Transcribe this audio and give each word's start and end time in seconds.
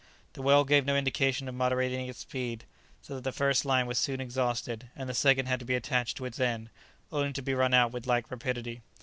The 0.33 0.41
whale 0.41 0.63
gave 0.63 0.83
no 0.83 0.95
indication 0.97 1.47
of 1.47 1.53
moderating 1.53 2.07
its 2.09 2.17
speed, 2.21 2.65
so 3.03 3.13
that 3.13 3.23
the 3.23 3.31
first 3.31 3.65
line 3.65 3.85
was 3.85 3.99
soon 3.99 4.19
exhausted, 4.19 4.89
and 4.95 5.07
the 5.07 5.13
second 5.13 5.45
had 5.45 5.59
to 5.59 5.65
be 5.65 5.75
attached 5.75 6.17
to 6.17 6.25
its 6.25 6.39
end, 6.39 6.71
only 7.11 7.33
to 7.33 7.41
be 7.43 7.53
run 7.53 7.75
out 7.75 7.91
with 7.91 8.07
like 8.07 8.31
rapidity. 8.31 8.81